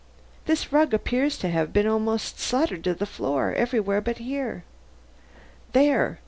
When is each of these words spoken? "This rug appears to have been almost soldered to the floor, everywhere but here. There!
"This 0.47 0.73
rug 0.73 0.95
appears 0.95 1.37
to 1.37 1.49
have 1.49 1.71
been 1.71 1.85
almost 1.85 2.39
soldered 2.39 2.83
to 2.85 2.95
the 2.95 3.05
floor, 3.05 3.53
everywhere 3.53 4.01
but 4.01 4.17
here. 4.17 4.63
There! 5.73 6.17